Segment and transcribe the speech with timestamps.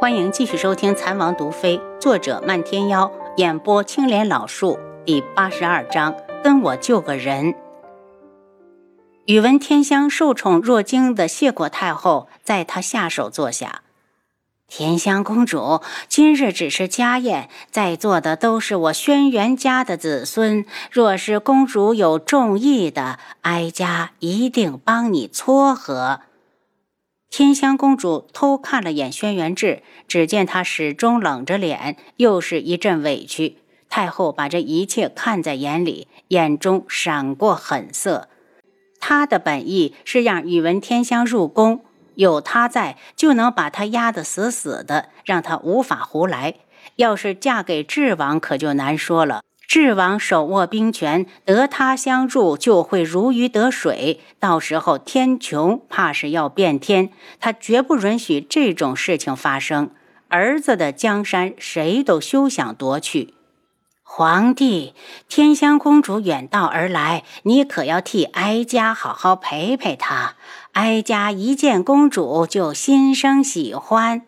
[0.00, 7.54] 欢迎继续收听《残王毒妃》，作者漫天妖，演播青莲老树，第八十二章，跟我救个人。
[9.26, 13.82] 宇文天香受宠若惊的谢过太后，在她下手坐下。
[14.66, 20.64] 天香公主，今日只是家宴，在座的都是我轩辕家的子孙。
[20.90, 26.20] 若是公主有中意的，哀家一定帮你撮合。
[27.30, 33.58] 天香公主偷看了眼轩辕志，只见他始终冷着脸，又是一阵委屈。
[33.88, 38.28] 太后把这一切看在眼里，眼中闪过狠色。
[38.98, 41.84] 她的本意是让宇文天香入宫，
[42.16, 46.56] 有她在，就能把她压得死死的，让她无法胡来。
[46.96, 49.42] 要是嫁给智王，可就难说了。
[49.70, 54.18] 智王手握兵权，得他相助，就会如鱼得水。
[54.40, 59.90] 到时候天穹怕是要变天，他绝不允许这种事情发生。
[60.26, 63.34] 儿子的江山，谁都休想夺去。
[64.02, 64.92] 皇帝，
[65.28, 70.34] 天香公主远道而来，你可要替哀家好好陪陪她。
[70.72, 74.22] 哀家一见公主就心生喜欢。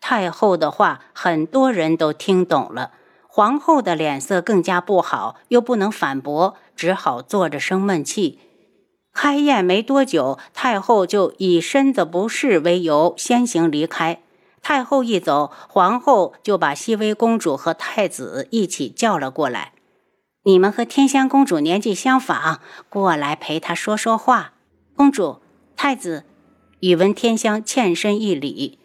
[0.00, 2.92] 太后的话，很多人都听懂了。
[3.36, 8.38] 皇后的脸色更加不好，又不能反驳，只好坐着生闷气。
[9.12, 14.22] 开宴没多久，太后就以身子不适为由先行离开。
[14.62, 19.74] 太后一走，皇后就把熹微公主和太子一起叫了过来
[20.44, 24.54] ：“你们和天香公主年纪相仿，过来陪她说说话。”
[24.96, 25.42] 公主、
[25.76, 26.24] 太子，
[26.80, 28.78] 宇文天香欠身一礼。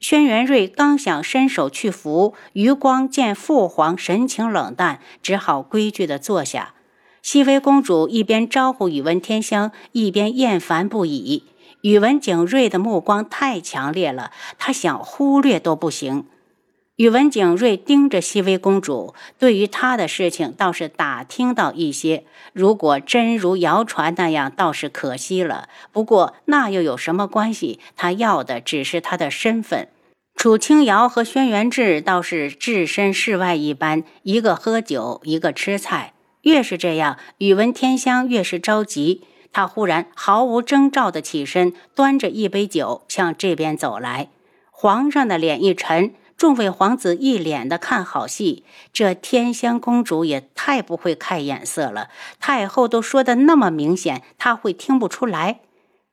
[0.00, 6.74] 轩辕睿刚想伸手去扶，余光见父皇神情冷淡，只好规矩地坐下。
[7.20, 11.44] 熹微公主一边招呼宇文天香，一边厌烦不已。
[11.82, 16.26] 宇文景睿的目光太强烈了，他想忽略都不行。
[16.98, 22.24] 宇文景睿盯着熹微公主，对于她的事情倒是打听到一些。
[22.52, 25.68] 如果真如谣传那样，倒是可惜了。
[25.92, 27.78] 不过那又有什么关系？
[27.94, 29.86] 他要的只是她的身份。
[30.34, 36.14] 楚清瑶和轩辕志倒是置身事外一般，一个喝酒，一个吃菜。
[36.42, 39.22] 越是这样，宇文天香越是着急。
[39.52, 44.30] 他忽然毫无征兆地起身，端着一杯酒向这边走来。
[44.72, 46.12] 皇上的脸一沉。
[46.38, 52.10] 众位皇子一脸的看好戏，这天香公主也太不会看眼色了。
[52.38, 55.62] 太后都说的那么明显，她会听不出来？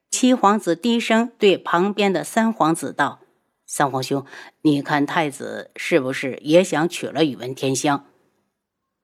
[0.10, 3.20] 七皇子低声对旁边的三皇子道
[3.68, 4.26] ：“三皇兄，
[4.64, 8.04] 你看太子是不是也想娶了宇文天香？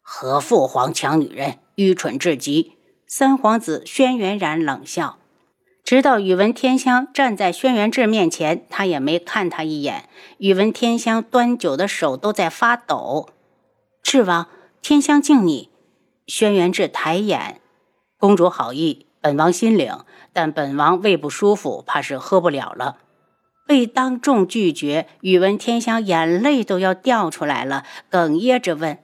[0.01, 5.19] 和父皇抢女人，愚蠢至极。”三皇子轩辕然冷笑。
[5.91, 10.07] 直到宇文天香站在轩辕志面前，他也没看他一眼。
[10.37, 13.27] 宇文天香端酒的手都在发抖。
[14.01, 14.47] 智王，
[14.81, 15.69] 天香敬你。
[16.25, 17.59] 轩辕志抬眼，
[18.17, 19.93] 公主好意，本王心领。
[20.31, 22.99] 但本王胃不舒服，怕是喝不了了。
[23.67, 28.97] 被当众拒绝，宇文天香眼泪都要掉出来了，哽咽着问：“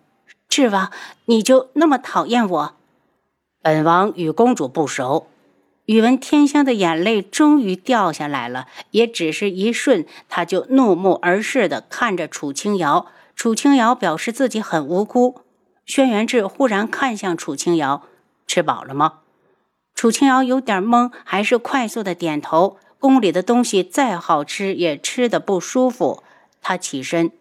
[0.47, 0.89] 智王，
[1.25, 2.75] 你就那么讨厌我？”
[3.61, 5.27] 本王与公主不熟。
[5.87, 13.07] 宇文天香的眼泪终于掉下来了，也只是一瞬，他就怒目而视的看着楚清瑶。
[13.37, 15.43] 楚清瑶表示自己很无辜。
[15.85, 18.03] 轩辕志忽然看向楚清瑶
[18.45, 19.19] ：“吃饱了吗？”
[19.95, 22.77] 楚清瑶有点懵，还是快速的点头。
[22.99, 26.21] 宫里的东西再好吃，也吃的不舒服。
[26.61, 27.31] 他起身：“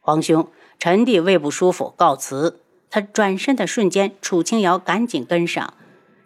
[0.00, 0.48] 皇兄，
[0.80, 2.58] 臣弟胃不舒服，告辞。”
[2.90, 5.74] 他转身的瞬间，楚清瑶赶紧跟上。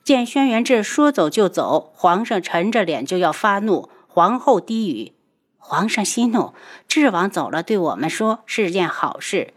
[0.06, 3.90] 见轩辕志说走就走，皇上沉着脸就要发怒。
[4.06, 5.10] 皇后低语
[5.58, 6.54] ：“皇上息怒，
[6.86, 9.52] 智王走了，对我们说是件好事。”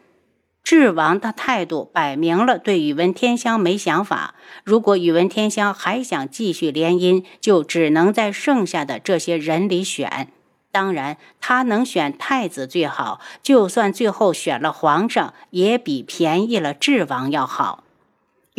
[0.66, 4.34] 智王的态度摆明了对宇文天香没想法。
[4.64, 10.32] 如果宇文天香还想继续联姻，就只能在剩下的这些人里选。
[10.72, 17.84] 当然，他能选太子最好，就算最后选了皇上，也比便宜了智王要好。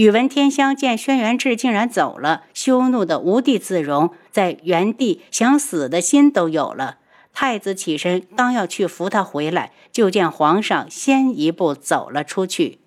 [0.00, 6.97] 宇文天香见轩辕志竟然走了，羞怒的无地自容，在原地想死的心都有了。
[7.35, 12.79] 太子起身，刚要去扶他回来，就见皇上先一步走了出去。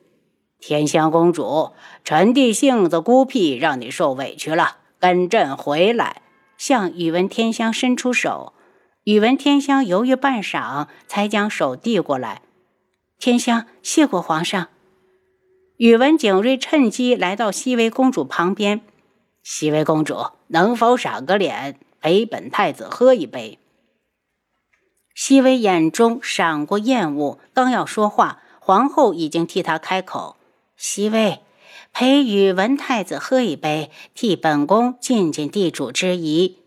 [0.60, 1.74] 天香公主，
[2.04, 6.24] 臣弟性子孤僻，让你受委屈了，跟朕回来。
[6.57, 8.54] 向宇文天香伸出手，
[9.04, 12.42] 宇文天香犹豫半晌，才将手递过来。
[13.19, 14.69] 天香，谢过皇上。
[15.83, 18.80] 宇文景睿趁机来到熹微公主旁边，
[19.44, 23.59] 熹微公主能否赏个脸，陪本太子喝一杯？
[25.13, 30.38] 熹微眼中闪过厌恶，刚要说话，皇后已经替他开口
[30.77, 31.41] ：“熹微，
[31.91, 36.59] 陪宇文太子喝一杯，替本宫尽尽地主之谊。”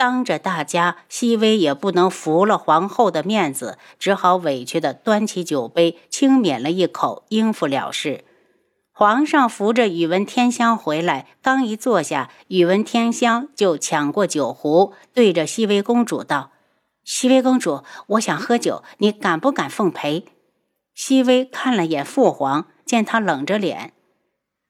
[0.00, 8.24] 当着大家，熹微也不能服了皇后的面子，只好委屈地端起酒杯，轻抿了一口，应付了事。
[8.92, 16.52] 皇上扶着宇文天香回来，刚一坐下，宇文天香就抢过酒壶，对着熹微公主道
[17.04, 20.24] ：“熹微公主，我想喝酒，你敢不敢奉陪？”
[20.96, 23.92] 熹微看了眼父皇，见他冷着脸，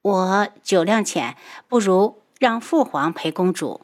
[0.03, 1.37] 我酒量浅，
[1.69, 3.83] 不如让父皇陪公主。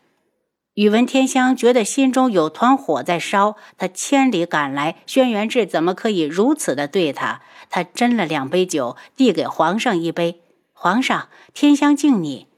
[0.76, 7.40] 宇文天香觉得心中有团火在烧，他千里赶来，轩辕志怎么可以如此的对他？
[7.70, 10.43] 他斟了两杯酒，递给皇上一杯。
[10.75, 12.49] 皇上，天香敬你。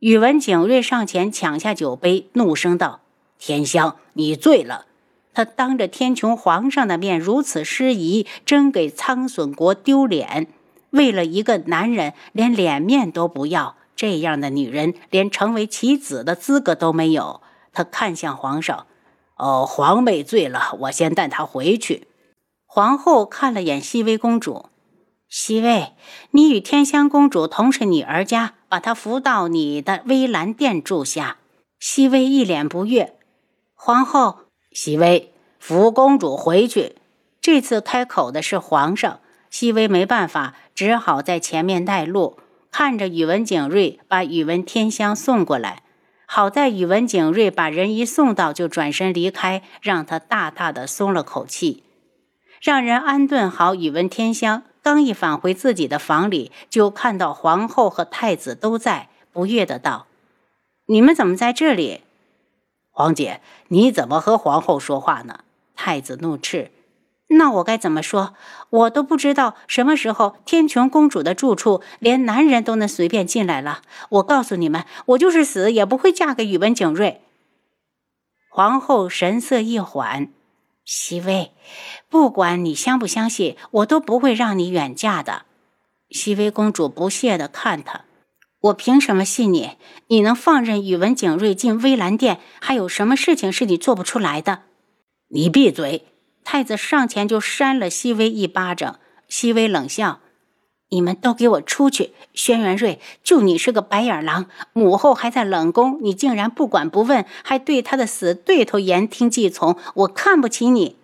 [0.00, 3.02] 宇文景睿上前抢下酒杯，怒声道
[3.38, 4.86] ：“天香，你醉了！”
[5.32, 10.48] 他当着天穹皇上的面如此失仪，真给苍隼国丢脸。
[10.90, 13.76] 为了一个男人，连脸面都不要。
[14.00, 17.42] 这样的女人连成为其子的资格都没有。
[17.74, 18.86] 他看向皇上
[19.36, 22.08] ：“哦，皇妹醉了，我先带她回去。”
[22.64, 24.70] 皇后看了眼熹微公主
[25.28, 25.92] ：“熹微，
[26.30, 31.36] 你与天香公主同是女儿家，把她扶到你的微兰殿住下。”
[31.78, 33.18] 熹微一脸不悦
[33.76, 34.38] ：“皇后，
[34.72, 36.96] 熹微，扶公主回去。”
[37.42, 39.20] 这次开口的是皇上，
[39.50, 42.38] 熹微没办法，只好在前面带路。
[42.70, 45.82] 看着宇文景睿把宇文天香送过来，
[46.24, 51.82] 好在宇文景睿把人一送到就转身离开，让他大大的松了口气。
[52.60, 60.06] 让人安顿好宇文天香，刚一返回自己的房里，就看到皇后和太子都在，不悦的道
[60.86, 62.02] ：“你们怎么在这里？”
[62.92, 65.40] 皇姐，你怎么和皇后说话呢？
[65.74, 66.70] 太子怒斥。
[67.32, 68.34] 那我该怎么说？
[68.70, 73.82] 我都不知道什么时候天穹公主的住处连男人都能随便进来了。
[74.08, 77.20] 我告诉你们，我就是死也不会嫁给宇文景睿。
[78.50, 80.32] 皇后神色一缓，
[80.84, 81.52] 熹微，
[82.08, 85.42] 不管你相不相信，我都不会让你远嫁的。
[86.08, 88.06] 熹微公主不屑地看他，
[88.60, 89.76] 我凭什么信你？
[90.08, 94.62] 你能放任宇文景睿进微兰殿，还有什么事情是你做不出来的？
[95.28, 96.06] 你闭嘴！
[96.52, 98.98] 太子上前就扇了熹微一巴掌，
[99.28, 100.18] 熹微冷笑
[100.90, 102.12] ：“你们都给我出去！
[102.34, 110.96] 轩辕睿，就你是个白眼狼，母后还在冷宫，你竟然不管不问，还对他的死对头言听计从，我看不起你！”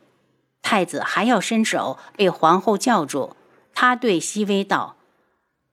[0.62, 3.36] 太子还要伸手，被皇后叫住。
[3.72, 4.96] 他对熹微道：“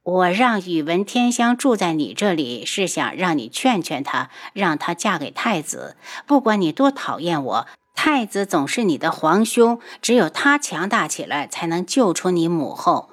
[0.04, 5.96] 我让宇文天香住在你这里，是想让你劝劝她，让她嫁给太子。
[6.28, 13.10] 不管你多讨厌我。”太子总是你的皇兄，只有他强大起来，才能救出你母后。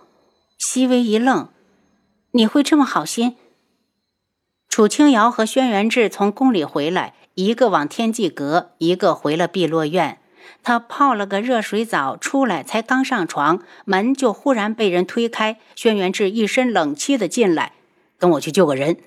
[0.59, 1.49] 熹微一愣
[2.33, 3.37] ：“你会这么好心？”
[4.69, 10.19] 楚清瑶和轩辕志从宫里回来，一个往天际阁，一个回了碧落院。
[10.63, 15.59] 他泡了个热水澡，出来才刚上床，门就忽然被人推开。
[15.75, 17.73] 轩辕志一身冷气的进来
[18.19, 18.99] ：“跟我去救个人。”“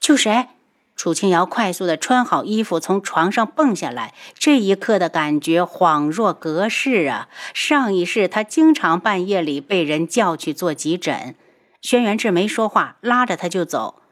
[0.00, 0.48] 救谁？”
[0.94, 4.14] 楚清瑶快速的穿好衣服，从床上蹦下来。
[4.34, 7.28] 这一刻的感觉恍若隔世啊！
[7.52, 11.34] 上一世，她经常半夜里被人叫去做急诊。
[11.80, 14.02] 轩辕志没说话，拉着她就走。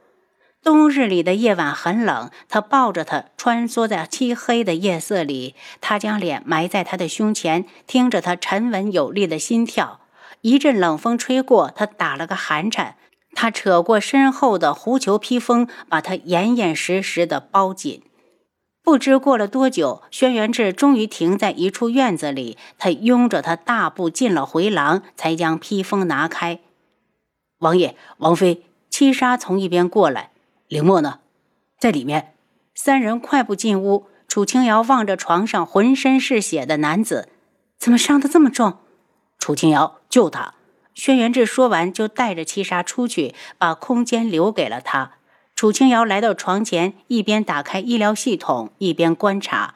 [0.62, 5.54] 冬日里的夜晚很冷，他抱着她穿梭在漆黑的夜色里。
[5.80, 10.00] 他将脸埋在他的胸前，听着她沉稳有力的心跳。
[10.42, 12.96] 一阵冷风吹过，他打了个寒颤。
[13.40, 18.02] 他扯过身后的狐裘披风，把他严严实实的包紧。
[18.82, 22.58] 不知过了多久，轩辕志终于停在一处院子里。
[22.76, 26.60] 他拥着他大步进了回廊，才将披风拿开。
[27.60, 30.32] 王爷、王妃，七杀从一边过来。
[30.68, 31.20] 凌墨呢？
[31.78, 32.34] 在里面。
[32.74, 34.04] 三人快步进屋。
[34.28, 37.30] 楚清瑶望着床上浑身是血的男子，
[37.78, 38.76] 怎么伤得这么重？
[39.38, 40.56] 楚清瑶，救他！
[40.94, 45.12] 轩辕志说完，就带着七杀出去，把空间留给了他。
[45.54, 49.74] 楚清瑶来到床前，一边打开医疗系统，一边观察。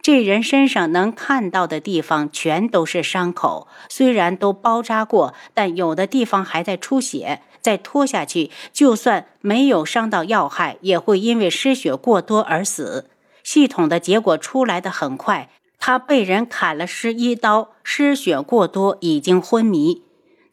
[0.00, 7.42] 这人身上能看到的地方全都是伤口，虽然都包扎过，但有的地方还在出血。
[7.60, 13.10] 再拖下去，就算没有伤到要害，也会因为失血过多而死。
[13.42, 20.05] 系统的结果出来的很快，他被人砍了十一刀，失血过多，已经昏迷。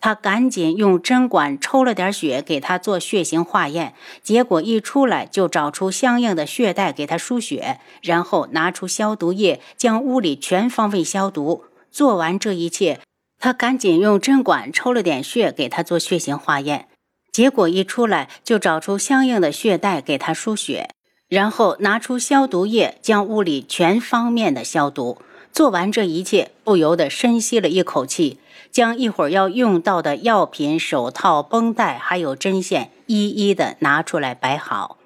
[0.03, 11.63] 他赶紧用针管抽了点血给他做血型化验，结果一出来就找出相应的血袋给他输血，然后拿出消毒液将屋里全方位消毒。
[11.89, 13.00] 做完这一切，
[13.39, 16.89] 他赶紧用针管抽了点血给他做血型化验，
[17.31, 20.89] 结果一出来就找出相应的血袋给他输血，
[21.29, 25.19] 然后拿出消毒液将屋里全方面的消毒。
[25.53, 28.39] 做完这一切，不由得深吸了一口气，
[28.74, 34.98] 将一会儿要用到的药品、手套、绷带还有针线一一的拿出来摆好。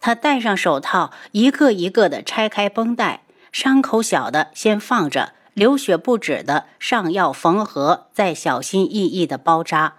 [0.00, 9.94] 他戴上手套，一个一个的拆开绷带，伤口小的先放着，流血不止的上药缝合，再小心翼翼的包扎，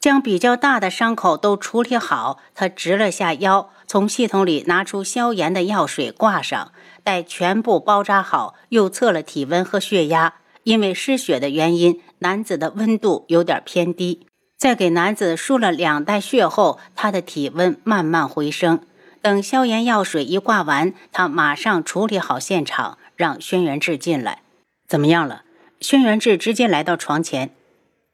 [0.00, 2.38] 将比较大的伤口都处理好。
[2.54, 6.72] 他直了下腰，从系统里拿出消炎的药水挂上。
[7.04, 10.36] 待全部包扎好，又测了体温和血压。
[10.64, 14.26] 因为失血的原因，男子的温度有点偏低。
[14.56, 18.80] 在给男子输了两袋血后，他的体温慢慢回升。
[19.20, 24.42] 等消炎药水一挂完，他马上处理好现场，让轩辕志进来。
[24.88, 25.42] 怎么样了？
[25.80, 27.50] 轩辕志直接来到床前，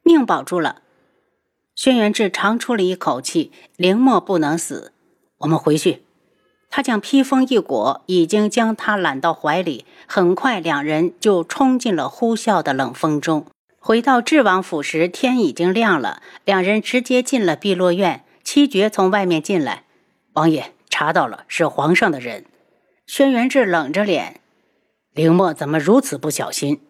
[0.03, 0.81] 命保住了。
[1.75, 4.93] 轩辕志长出了一口气，凌墨不能死，
[5.39, 6.03] 我们回去。
[6.69, 9.85] 他将披风一裹，已经将他揽到怀里。
[10.07, 13.45] 很快，两人就冲进了呼啸的冷风中。
[13.87, 16.23] 回到智王府时，天已经亮了。
[16.43, 18.25] 两人直接进了碧落院。
[18.43, 19.83] 七绝从外面进来
[20.33, 22.45] ：“王爷查到了，是皇上的人。”
[23.05, 24.41] 轩辕志冷着脸
[25.13, 26.81] ：“凌墨怎么如此不小心？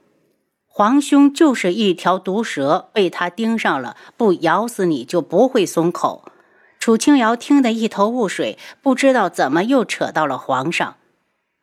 [0.68, 6.32] 皇兄就是一条毒蛇，被他盯上了，不咬死你就不会松口。”
[6.80, 10.96] 楚清瑶听得一头雾水，不知道怎么又扯到了皇上。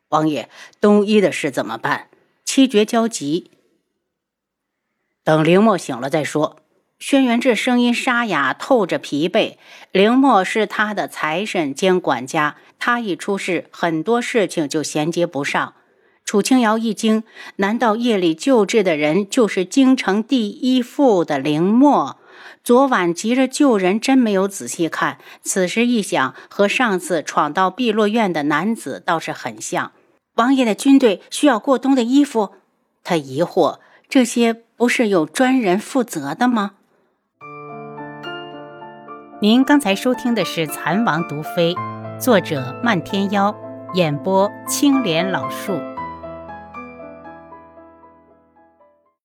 [0.09, 0.47] 王爷，
[0.79, 2.09] 东医的事怎么办？
[2.45, 3.49] 七绝焦急。
[5.23, 6.57] 等林墨醒了再说。
[6.99, 9.57] 轩辕志声音沙哑，透着疲惫。
[9.91, 15.73] 林墨是他的财神兼管家，他一出事，很多事情就衔接不上。
[16.23, 17.23] 楚清瑶一惊，
[17.57, 22.17] 难道夜里救治的人就是京城第一富的林墨？
[22.63, 25.17] 昨晚急着救人，真没有仔细看。
[25.41, 29.91] 此时一想，和上次闯到碧落院的男子倒是很像。
[30.35, 32.53] 王爷的军队需要过冬的衣服，
[33.03, 36.71] 他疑惑：这些不是有专人负责的吗？
[39.39, 41.75] 您刚才收听的是《蚕王毒妃》，
[42.19, 43.55] 作者漫天妖，
[43.93, 45.92] 演播青莲老树。